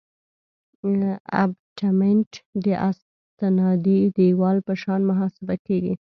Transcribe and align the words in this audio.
ابټمنټ 1.43 2.31
د 2.65 2.65
استنادي 2.89 3.99
دیوال 4.17 4.57
په 4.67 4.73
شان 4.81 5.01
محاسبه 5.09 5.55
کیږي 5.65 5.93